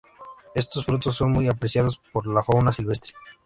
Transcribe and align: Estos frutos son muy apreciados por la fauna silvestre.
Estos 0.55 0.83
frutos 0.83 1.15
son 1.15 1.31
muy 1.31 1.47
apreciados 1.47 2.01
por 2.11 2.25
la 2.25 2.41
fauna 2.41 2.71
silvestre. 2.71 3.13